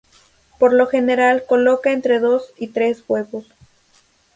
Por 0.57 0.73
lo 0.73 0.87
general 0.87 1.43
coloca 1.47 1.91
entre 1.91 2.17
dos 2.17 2.53
y 2.57 2.69
tres 2.69 3.03
huevos. 3.07 3.45